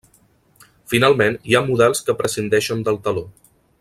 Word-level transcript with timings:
Finalment, 0.93 1.37
hi 1.51 1.57
ha 1.59 1.63
models 1.67 2.01
que 2.09 2.17
prescindeixen 2.23 2.83
del 2.89 2.99
taló. 3.09 3.25